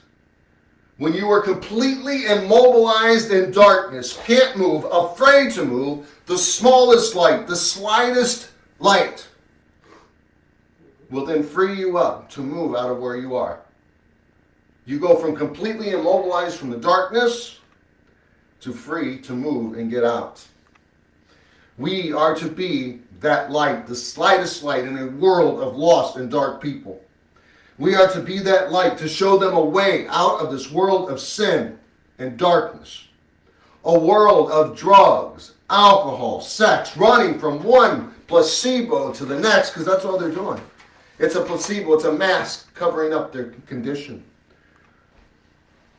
when 0.98 1.14
you 1.14 1.30
are 1.30 1.40
completely 1.40 2.26
immobilized 2.26 3.32
in 3.32 3.50
darkness, 3.50 4.20
can't 4.24 4.56
move, 4.56 4.84
afraid 4.92 5.52
to 5.52 5.64
move, 5.64 6.08
the 6.26 6.36
smallest 6.36 7.14
light, 7.14 7.46
the 7.46 7.56
slightest 7.56 8.50
light, 8.80 9.26
will 11.10 11.24
then 11.24 11.42
free 11.42 11.74
you 11.74 11.96
up 11.96 12.28
to 12.30 12.40
move 12.40 12.76
out 12.76 12.90
of 12.90 12.98
where 12.98 13.16
you 13.16 13.34
are. 13.34 13.60
You 14.88 14.98
go 14.98 15.16
from 15.16 15.36
completely 15.36 15.90
immobilized 15.90 16.56
from 16.56 16.70
the 16.70 16.78
darkness 16.78 17.58
to 18.60 18.72
free 18.72 19.18
to 19.18 19.34
move 19.34 19.76
and 19.76 19.90
get 19.90 20.02
out. 20.02 20.42
We 21.76 22.10
are 22.14 22.34
to 22.36 22.48
be 22.48 23.00
that 23.20 23.50
light, 23.50 23.86
the 23.86 23.94
slightest 23.94 24.62
light 24.62 24.84
in 24.84 24.96
a 24.96 25.08
world 25.08 25.60
of 25.60 25.76
lost 25.76 26.16
and 26.16 26.30
dark 26.30 26.62
people. 26.62 27.02
We 27.76 27.96
are 27.96 28.10
to 28.14 28.22
be 28.22 28.38
that 28.38 28.72
light 28.72 28.96
to 28.98 29.08
show 29.08 29.36
them 29.36 29.54
a 29.54 29.62
way 29.62 30.06
out 30.08 30.40
of 30.40 30.50
this 30.50 30.70
world 30.70 31.10
of 31.10 31.20
sin 31.20 31.78
and 32.18 32.38
darkness. 32.38 33.08
A 33.84 33.98
world 33.98 34.50
of 34.50 34.74
drugs, 34.74 35.52
alcohol, 35.68 36.40
sex, 36.40 36.96
running 36.96 37.38
from 37.38 37.62
one 37.62 38.14
placebo 38.26 39.12
to 39.12 39.26
the 39.26 39.38
next 39.38 39.72
because 39.72 39.84
that's 39.84 40.06
all 40.06 40.16
they're 40.16 40.30
doing. 40.30 40.62
It's 41.18 41.34
a 41.34 41.44
placebo, 41.44 41.92
it's 41.92 42.04
a 42.04 42.12
mask 42.12 42.74
covering 42.74 43.12
up 43.12 43.34
their 43.34 43.50
condition. 43.66 44.24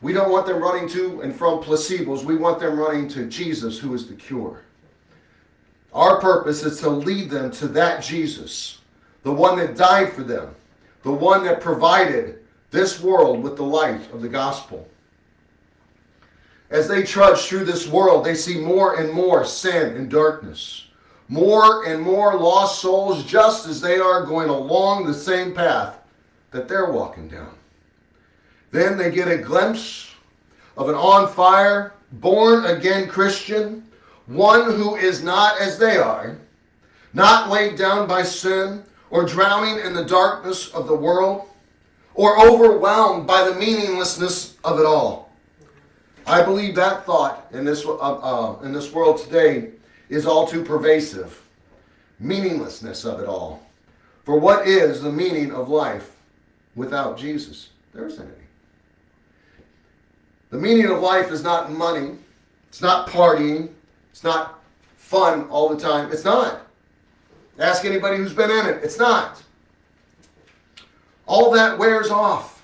We 0.02 0.14
don't 0.14 0.32
want 0.32 0.46
them 0.46 0.62
running 0.62 0.88
to 0.90 1.22
and 1.22 1.36
from 1.36 1.62
placebos. 1.62 2.24
We 2.24 2.36
want 2.36 2.60
them 2.60 2.80
running 2.80 3.08
to 3.10 3.28
Jesus, 3.28 3.78
who 3.80 3.94
is 3.94 4.08
the 4.08 4.16
cure. 4.16 4.62
Our 5.94 6.20
purpose 6.22 6.64
is 6.64 6.80
to 6.82 6.90
lead 6.90 7.30
them 7.30 7.52
to 7.52 7.68
that 7.70 8.04
Jesus, 8.04 8.80
the 9.24 9.34
one 9.34 9.58
that 9.58 9.76
died 9.76 10.14
for 10.14 10.24
them, 10.24 10.56
the 11.04 11.12
one 11.12 11.44
that 11.46 11.62
provided 11.62 12.40
this 12.72 13.02
world 13.02 13.42
with 13.42 13.58
the 13.58 13.64
light 13.64 14.12
of 14.14 14.22
the 14.22 14.30
gospel. 14.30 14.88
As 16.70 16.88
they 16.88 17.04
trudge 17.04 17.40
through 17.40 17.66
this 17.66 17.88
world, 17.88 18.24
they 18.24 18.36
see 18.36 18.60
more 18.60 19.00
and 19.00 19.12
more 19.12 19.44
sin 19.44 19.98
and 19.98 20.10
darkness, 20.10 20.86
more 21.28 21.86
and 21.86 22.02
more 22.02 22.38
lost 22.38 22.80
souls, 22.80 23.26
just 23.26 23.68
as 23.68 23.82
they 23.82 23.98
are 23.98 24.26
going 24.26 24.50
along 24.50 25.06
the 25.06 25.14
same 25.14 25.54
path 25.54 25.98
that 26.52 26.68
they're 26.68 26.92
walking 26.92 27.28
down. 27.28 27.56
Then 28.72 28.98
they 28.98 29.12
get 29.12 29.28
a 29.28 29.38
glimpse 29.38 30.14
of 30.78 30.90
an 30.90 30.96
on 30.96 31.32
fire, 31.34 31.94
born 32.12 32.66
again 32.66 33.08
Christian 33.08 33.90
one 34.30 34.72
who 34.76 34.96
is 34.96 35.24
not 35.24 35.60
as 35.60 35.80
they 35.80 35.98
are, 35.98 36.38
not 37.14 37.50
weighed 37.50 37.76
down 37.76 38.08
by 38.08 38.22
sin 38.22 38.84
or 39.10 39.26
drowning 39.26 39.84
in 39.84 39.94
the 39.94 40.06
darkness 40.06 40.70
of 40.70 40.88
the 40.88 40.96
world 40.96 41.50
or 42.14 42.40
overwhelmed 42.40 43.26
by 43.26 43.44
the 43.44 43.56
meaninglessness 43.56 44.58
of 44.64 44.80
it 44.80 44.86
all. 44.86 45.32
I 46.28 46.44
believe 46.44 46.76
that 46.76 47.06
thought 47.08 47.48
in 47.52 47.66
this, 47.66 47.84
uh, 47.86 47.96
uh, 47.98 48.60
in 48.62 48.72
this 48.72 48.94
world 48.94 49.18
today 49.18 49.72
is 50.10 50.28
all 50.28 50.46
too 50.46 50.64
pervasive. 50.64 51.42
Meaninglessness 52.20 53.06
of 53.06 53.20
it 53.20 53.28
all. 53.28 53.66
For 54.26 54.38
what 54.38 54.68
is 54.68 55.02
the 55.02 55.12
meaning 55.12 55.52
of 55.52 55.70
life 55.70 56.16
without 56.76 57.18
Jesus? 57.18 57.70
There 57.94 58.06
isn't 58.06 58.22
any. 58.24 58.49
The 60.50 60.58
meaning 60.58 60.86
of 60.86 61.00
life 61.00 61.32
is 61.32 61.44
not 61.44 61.72
money, 61.72 62.18
it's 62.68 62.82
not 62.82 63.08
partying, 63.08 63.70
it's 64.12 64.24
not 64.24 64.60
fun 65.10 65.46
all 65.50 65.70
the 65.70 65.80
time. 65.80 66.12
It's 66.12 66.24
not. 66.24 66.62
Ask 67.58 67.84
anybody 67.84 68.18
who's 68.18 68.32
been 68.32 68.52
in 68.52 68.68
it. 68.68 68.84
It's 68.84 69.00
not. 69.00 69.42
All 71.26 71.50
that 71.52 71.80
wears 71.80 72.12
off. 72.12 72.64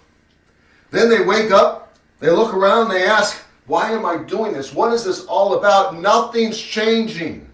Then 0.92 1.10
they 1.10 1.22
wake 1.22 1.50
up, 1.50 1.98
they 2.20 2.30
look 2.30 2.54
around, 2.54 2.90
they 2.90 3.04
ask, 3.04 3.44
Why 3.66 3.92
am 3.92 4.06
I 4.06 4.18
doing 4.18 4.54
this? 4.54 4.74
What 4.74 4.94
is 4.94 5.04
this 5.04 5.26
all 5.26 5.58
about? 5.58 6.00
Nothing's 6.00 6.60
changing. 6.60 7.50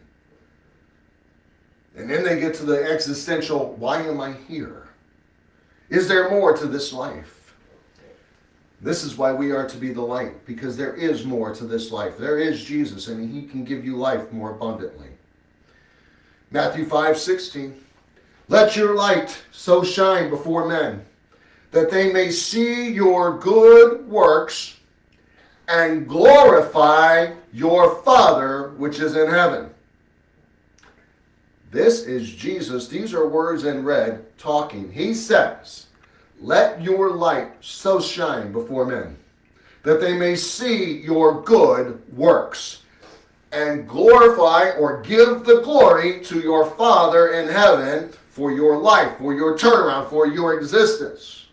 And 1.96 2.10
then 2.10 2.24
they 2.24 2.38
get 2.38 2.54
to 2.56 2.66
the 2.66 2.84
existential, 2.84 3.74
Why 3.80 4.02
am 4.02 4.20
I 4.20 4.34
here? 4.34 4.90
Is 5.90 6.10
there 6.10 6.30
more 6.30 6.56
to 6.58 6.68
this 6.68 6.92
life? 6.92 7.41
This 8.82 9.04
is 9.04 9.16
why 9.16 9.32
we 9.32 9.52
are 9.52 9.68
to 9.68 9.78
be 9.78 9.94
the 9.94 10.02
light, 10.02 10.44
because 10.46 10.76
there 10.76 10.96
is 10.96 11.24
more 11.24 11.54
to 11.54 11.66
this 11.66 11.92
life. 11.92 12.18
There 12.18 12.40
is 12.40 12.64
Jesus, 12.64 13.08
and 13.08 13.32
he 13.32 13.48
can 13.48 13.64
give 13.64 13.86
you 13.86 13.96
life 13.96 14.32
more 14.32 14.52
abundantly. 14.52 15.10
Matthew 16.50 16.86
5 16.86 17.18
16. 17.18 17.76
Let 18.50 18.76
your 18.76 18.96
light 18.96 19.42
so 19.52 19.84
shine 19.84 20.30
before 20.30 20.68
men 20.68 21.06
that 21.72 21.90
they 21.90 22.12
may 22.12 22.32
see 22.32 22.92
your 22.92 23.38
good 23.38 24.06
works 24.10 24.78
and 25.68 26.08
glorify 26.08 27.32
your 27.54 28.02
Father 28.04 28.72
which 28.72 29.00
is 29.00 29.16
in 29.16 29.30
heaven. 29.30 29.70
This 31.72 32.04
is 32.04 32.30
Jesus. 32.30 32.90
These 32.90 33.14
are 33.14 33.28
words 33.28 33.64
in 33.64 33.86
red 33.86 34.38
talking. 34.38 34.92
He 34.92 35.14
says, 35.14 35.86
let 36.42 36.82
your 36.82 37.12
light 37.12 37.52
so 37.62 38.02
shine 38.02 38.52
before 38.52 38.86
men 38.86 39.18
that 39.84 40.02
they 40.02 40.14
may 40.14 40.36
see 40.36 41.00
your 41.02 41.42
good 41.42 42.02
works 42.16 42.84
and 43.52 43.88
glorify 43.88 44.72
or 44.72 45.02
give 45.02 45.44
the 45.44 45.62
glory 45.62 46.24
to 46.24 46.40
your 46.40 46.70
Father 46.72 47.34
in 47.34 47.48
heaven 47.48 48.12
for 48.30 48.52
your 48.52 48.78
life, 48.78 49.18
for 49.18 49.34
your 49.34 49.58
turnaround, 49.58 50.10
for 50.10 50.28
your 50.28 50.58
existence. 50.58 51.48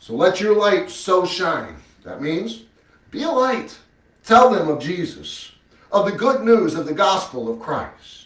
So 0.00 0.14
let 0.14 0.40
your 0.40 0.56
light 0.56 0.90
so 0.90 1.24
shine. 1.24 1.76
That 2.02 2.20
means 2.20 2.64
be 3.10 3.22
a 3.22 3.30
light. 3.30 3.78
Tell 4.24 4.50
them 4.50 4.68
of 4.68 4.82
Jesus, 4.82 5.52
of 5.92 6.06
the 6.06 6.12
good 6.12 6.42
news 6.42 6.74
of 6.74 6.86
the 6.86 6.94
gospel 6.94 7.52
of 7.52 7.60
Christ. 7.60 8.23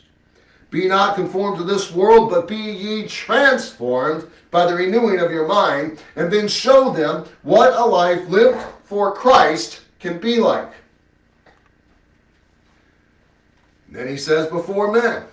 Be 0.71 0.87
not 0.87 1.15
conformed 1.15 1.59
to 1.59 1.65
this 1.65 1.93
world, 1.93 2.31
but 2.31 2.47
be 2.47 2.57
ye 2.57 3.07
transformed 3.07 4.29
by 4.51 4.67
the 4.67 4.75
renewing 4.75 5.19
of 5.19 5.31
your 5.31 5.47
mind, 5.47 6.03
and 6.17 6.31
then 6.31 6.47
show 6.47 6.93
them 6.93 7.25
what 7.43 7.73
a 7.73 7.85
life 7.85 8.29
lived 8.29 8.61
for 8.85 9.15
Christ 9.15 9.81
can 9.99 10.19
be 10.19 10.39
like. 10.39 10.73
then 13.91 14.07
he 14.07 14.19
says, 14.19 14.47
before 14.49 14.93
men. 14.93 15.25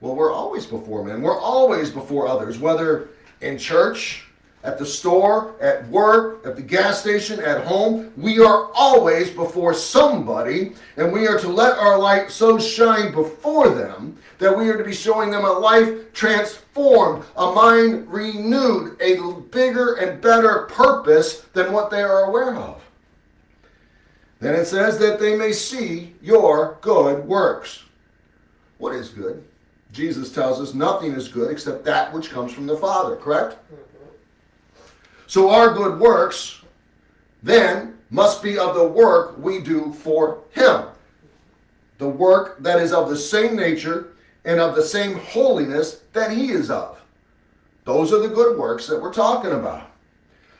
Well, 0.00 0.14
we're 0.14 0.32
always 0.32 0.66
before 0.66 1.04
men. 1.04 1.20
We're 1.20 1.38
always 1.38 1.90
before 1.90 2.28
others, 2.28 2.58
whether 2.58 3.08
in 3.40 3.58
church, 3.58 4.25
at 4.66 4.78
the 4.78 4.84
store, 4.84 5.54
at 5.60 5.88
work, 5.88 6.44
at 6.44 6.56
the 6.56 6.62
gas 6.62 7.00
station, 7.00 7.38
at 7.40 7.64
home. 7.64 8.12
We 8.16 8.40
are 8.40 8.68
always 8.74 9.30
before 9.30 9.72
somebody, 9.72 10.72
and 10.96 11.12
we 11.12 11.28
are 11.28 11.38
to 11.38 11.48
let 11.48 11.78
our 11.78 11.96
light 11.96 12.32
so 12.32 12.58
shine 12.58 13.12
before 13.12 13.68
them 13.68 14.18
that 14.38 14.56
we 14.56 14.68
are 14.68 14.76
to 14.76 14.84
be 14.84 14.92
showing 14.92 15.30
them 15.30 15.44
a 15.44 15.50
life 15.50 16.12
transformed, 16.12 17.24
a 17.36 17.52
mind 17.52 18.10
renewed, 18.12 19.00
a 19.00 19.40
bigger 19.52 19.94
and 19.94 20.20
better 20.20 20.62
purpose 20.62 21.42
than 21.52 21.72
what 21.72 21.90
they 21.90 22.02
are 22.02 22.24
aware 22.24 22.56
of. 22.56 22.82
Then 24.40 24.54
it 24.54 24.66
says 24.66 24.98
that 24.98 25.20
they 25.20 25.36
may 25.36 25.52
see 25.52 26.14
your 26.20 26.76
good 26.80 27.24
works. 27.24 27.84
What 28.78 28.94
is 28.94 29.08
good? 29.10 29.44
Jesus 29.92 30.32
tells 30.32 30.60
us 30.60 30.74
nothing 30.74 31.12
is 31.12 31.28
good 31.28 31.50
except 31.50 31.84
that 31.84 32.12
which 32.12 32.30
comes 32.30 32.52
from 32.52 32.66
the 32.66 32.76
Father, 32.76 33.16
correct? 33.16 33.56
So 35.26 35.50
our 35.50 35.72
good 35.74 35.98
works 35.98 36.60
then 37.42 37.98
must 38.10 38.42
be 38.42 38.58
of 38.58 38.74
the 38.74 38.86
work 38.86 39.38
we 39.38 39.60
do 39.60 39.92
for 39.92 40.42
Him. 40.52 40.86
the 41.98 42.08
work 42.08 42.62
that 42.62 42.80
is 42.80 42.92
of 42.92 43.08
the 43.08 43.16
same 43.16 43.56
nature 43.56 44.12
and 44.44 44.60
of 44.60 44.76
the 44.76 44.82
same 44.82 45.18
holiness 45.18 46.02
that 46.12 46.30
he 46.30 46.50
is 46.50 46.70
of. 46.70 47.02
Those 47.84 48.12
are 48.12 48.20
the 48.20 48.28
good 48.28 48.58
works 48.58 48.86
that 48.86 49.00
we're 49.00 49.12
talking 49.12 49.52
about. 49.52 49.90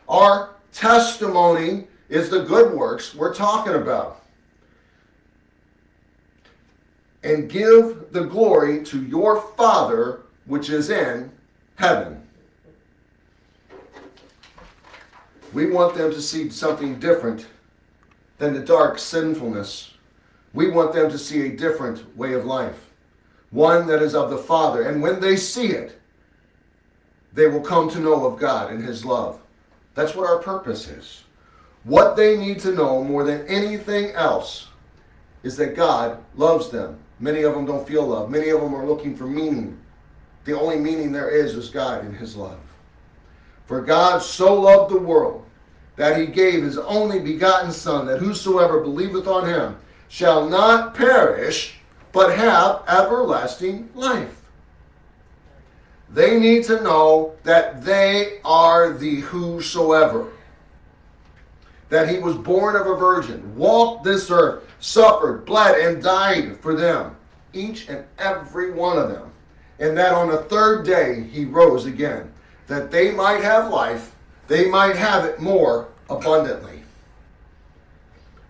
Our 0.09 0.55
testimony 0.73 1.87
is 2.09 2.31
the 2.31 2.41
good 2.41 2.73
works 2.73 3.15
we're 3.15 3.35
talking 3.35 3.75
about. 3.75 4.23
And 7.23 7.51
give 7.51 8.13
the 8.13 8.25
glory 8.25 8.85
to 8.85 9.03
your 9.05 9.41
Father 9.57 10.23
which 10.47 10.71
is 10.71 10.91
in 10.91 11.31
heaven. 11.75 12.26
We 15.57 15.65
want 15.65 15.95
them 15.95 16.11
to 16.11 16.21
see 16.21 16.51
something 16.51 16.99
different 16.99 17.47
than 18.37 18.53
the 18.53 18.61
dark 18.61 18.99
sinfulness. 18.99 19.95
We 20.53 20.69
want 20.69 20.93
them 20.93 21.11
to 21.11 21.17
see 21.17 21.47
a 21.47 21.57
different 21.57 22.15
way 22.15 22.35
of 22.35 22.45
life, 22.45 22.91
one 23.49 23.87
that 23.87 24.03
is 24.03 24.15
of 24.15 24.29
the 24.29 24.37
Father. 24.37 24.83
And 24.83 25.01
when 25.01 25.19
they 25.19 25.35
see 25.35 25.69
it, 25.69 25.99
they 27.33 27.47
will 27.47 27.63
come 27.63 27.89
to 27.89 28.01
know 28.01 28.27
of 28.27 28.39
God 28.39 28.71
and 28.71 28.85
His 28.85 29.03
love. 29.03 29.41
That's 29.95 30.15
what 30.15 30.29
our 30.29 30.41
purpose 30.41 30.89
is. 30.89 31.25
What 31.85 32.17
they 32.17 32.37
need 32.37 32.61
to 32.61 32.75
know 32.75 33.03
more 33.03 33.25
than 33.25 33.47
anything 33.47 34.11
else 34.11 34.69
is 35.43 35.57
that 35.57 35.75
God 35.75 36.23
loves 36.35 36.69
them. 36.69 36.99
Many 37.19 37.45
of 37.45 37.55
them 37.55 37.65
don't 37.65 37.89
feel 37.89 38.07
love. 38.07 38.29
Many 38.29 38.51
of 38.51 38.61
them 38.61 38.75
are 38.75 38.85
looking 38.85 39.17
for 39.17 39.27
meaning. 39.27 39.79
The 40.45 40.53
only 40.53 40.77
meaning 40.77 41.13
there 41.13 41.31
is 41.31 41.55
is 41.55 41.71
God 41.71 42.05
and 42.05 42.15
His 42.15 42.37
love. 42.37 42.61
For 43.65 43.81
God 43.81 44.21
so 44.21 44.53
loved 44.53 44.93
the 44.93 44.99
world 44.99 45.46
that 45.97 46.19
He 46.19 46.27
gave 46.27 46.63
His 46.63 46.79
only 46.79 47.19
begotten 47.19 47.73
Son, 47.73 48.07
that 48.07 48.21
whosoever 48.21 48.81
believeth 48.81 49.27
on 49.27 49.49
Him 49.49 49.77
shall 50.09 50.49
not 50.49 50.95
perish, 50.95 51.79
but 52.13 52.37
have 52.37 52.83
everlasting 52.89 53.91
life. 53.95 54.43
They 56.11 56.39
need 56.39 56.65
to 56.65 56.83
know 56.83 57.35
that 57.43 57.85
they 57.85 58.39
are 58.45 58.93
the 58.93 59.17
whosoever. 59.17 60.29
That 61.89 62.09
he 62.09 62.19
was 62.19 62.37
born 62.37 62.75
of 62.75 62.87
a 62.87 62.97
virgin, 62.97 63.55
walked 63.57 64.05
this 64.05 64.31
earth, 64.31 64.65
suffered, 64.81 65.45
bled, 65.45 65.79
and 65.79 66.03
died 66.03 66.57
for 66.59 66.75
them, 66.75 67.17
each 67.53 67.89
and 67.89 68.05
every 68.19 68.73
one 68.73 68.99
of 68.99 69.09
them. 69.09 69.31
And 69.79 69.97
that 69.97 70.13
on 70.13 70.29
the 70.29 70.39
third 70.39 70.87
day 70.87 71.25
he 71.25 71.45
rose 71.45 71.87
again, 71.87 72.33
that 72.67 72.91
they 72.91 73.11
might 73.11 73.43
have 73.43 73.71
life, 73.71 74.16
they 74.49 74.69
might 74.69 74.97
have 74.97 75.25
it 75.25 75.41
more 75.41 75.89
abundantly. 76.09 76.83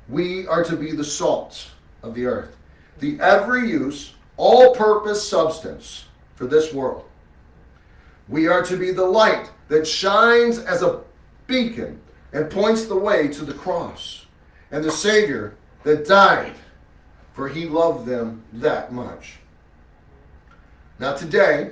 We 0.08 0.46
are 0.46 0.64
to 0.64 0.76
be 0.76 0.92
the 0.92 1.04
salt 1.04 1.70
of 2.02 2.14
the 2.14 2.26
earth, 2.26 2.56
the 3.00 3.18
every 3.20 3.68
use, 3.68 4.14
all 4.36 4.74
purpose 4.74 5.26
substance 5.26 6.04
for 6.34 6.46
this 6.46 6.72
world. 6.72 7.04
We 8.28 8.46
are 8.48 8.62
to 8.64 8.76
be 8.76 8.90
the 8.90 9.04
light 9.04 9.50
that 9.68 9.86
shines 9.86 10.58
as 10.58 10.82
a 10.82 11.00
beacon 11.46 12.00
and 12.32 12.50
points 12.50 12.86
the 12.86 12.96
way 12.96 13.28
to 13.28 13.44
the 13.44 13.54
cross 13.54 14.26
and 14.70 14.84
the 14.84 14.90
Savior 14.90 15.54
that 15.84 16.06
died, 16.06 16.54
for 17.32 17.48
he 17.48 17.66
loved 17.66 18.06
them 18.06 18.42
that 18.52 18.92
much. 18.92 19.38
Now, 20.98 21.14
today, 21.14 21.70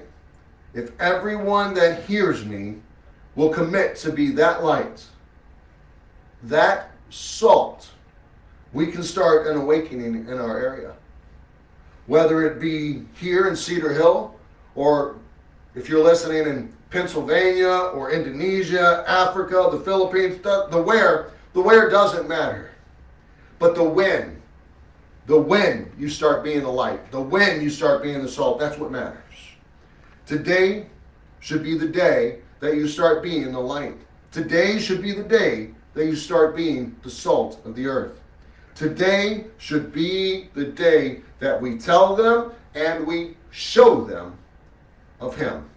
if 0.74 0.98
everyone 1.00 1.74
that 1.74 2.04
hears 2.04 2.44
me 2.44 2.76
will 3.36 3.50
commit 3.50 3.96
to 3.96 4.12
be 4.12 4.30
that 4.32 4.62
light, 4.64 5.04
that 6.42 6.90
salt, 7.10 7.88
we 8.72 8.86
can 8.88 9.02
start 9.02 9.46
an 9.46 9.56
awakening 9.56 10.28
in 10.28 10.38
our 10.38 10.58
area. 10.58 10.94
Whether 12.06 12.46
it 12.46 12.60
be 12.60 13.04
here 13.14 13.48
in 13.48 13.56
Cedar 13.56 13.92
Hill 13.92 14.34
or 14.74 15.16
if 15.74 15.88
you're 15.88 16.02
listening 16.02 16.46
in 16.46 16.72
Pennsylvania 16.90 17.90
or 17.94 18.12
Indonesia, 18.12 19.04
Africa, 19.08 19.68
the 19.72 19.80
Philippines, 19.80 20.40
the, 20.42 20.68
the 20.70 20.80
where, 20.80 21.32
the 21.52 21.60
where 21.60 21.88
doesn't 21.88 22.28
matter. 22.28 22.70
But 23.58 23.74
the 23.74 23.82
when, 23.82 24.40
the 25.26 25.40
when 25.40 25.90
you 25.98 26.08
start 26.08 26.44
being 26.44 26.60
the 26.60 26.68
light, 26.68 27.10
the 27.10 27.20
when 27.20 27.62
you 27.62 27.70
start 27.70 28.02
being 28.02 28.22
the 28.22 28.28
salt, 28.28 28.58
that's 28.58 28.78
what 28.78 28.90
matters. 28.90 29.18
Today 30.26 30.86
should 31.40 31.62
be 31.62 31.76
the 31.76 31.88
day 31.88 32.40
that 32.64 32.76
you 32.76 32.88
start 32.88 33.22
being 33.22 33.52
the 33.52 33.60
light. 33.60 33.94
Today 34.32 34.78
should 34.78 35.02
be 35.02 35.12
the 35.12 35.22
day 35.22 35.68
that 35.92 36.06
you 36.06 36.16
start 36.16 36.56
being 36.56 36.96
the 37.02 37.10
salt 37.10 37.60
of 37.66 37.76
the 37.76 37.86
earth. 37.86 38.22
Today 38.74 39.44
should 39.58 39.92
be 39.92 40.48
the 40.54 40.64
day 40.64 41.20
that 41.40 41.60
we 41.60 41.76
tell 41.76 42.16
them 42.16 42.52
and 42.74 43.06
we 43.06 43.36
show 43.50 44.02
them 44.02 44.38
of 45.20 45.36
Him. 45.36 45.68